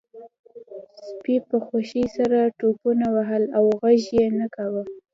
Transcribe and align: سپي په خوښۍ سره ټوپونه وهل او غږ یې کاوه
سپي 1.09 1.35
په 1.49 1.57
خوښۍ 1.65 2.05
سره 2.17 2.39
ټوپونه 2.59 3.05
وهل 3.15 3.43
او 3.57 3.63
غږ 3.81 4.01
یې 4.15 4.27
کاوه 4.55 4.83